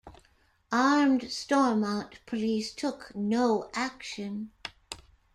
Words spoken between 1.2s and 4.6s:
Stormont police took no action.